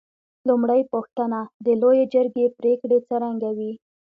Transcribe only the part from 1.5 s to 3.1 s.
د لویې جرګې پرېکړې